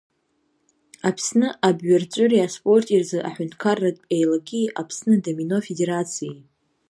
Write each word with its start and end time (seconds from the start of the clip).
Аԥсны 1.07 1.47
абҩарҵәыреи 1.67 2.45
аспорти 2.47 2.99
рзы 3.01 3.19
аҳәынҭқарратә 3.27 4.03
Еилаки 4.15 4.71
Аԥсны 4.81 5.13
адомино 5.17 5.57
Афедерациеи. 5.61 6.37